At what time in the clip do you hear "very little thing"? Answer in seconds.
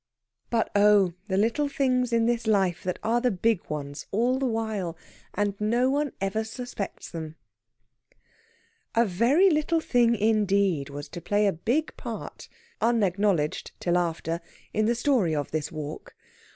9.05-10.15